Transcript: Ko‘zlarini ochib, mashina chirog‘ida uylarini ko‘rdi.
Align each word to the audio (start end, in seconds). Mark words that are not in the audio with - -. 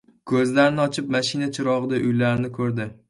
Ko‘zlarini 0.29 0.81
ochib, 0.85 1.11
mashina 1.17 1.49
chirog‘ida 1.59 2.01
uylarini 2.09 2.53
ko‘rdi. 2.57 2.89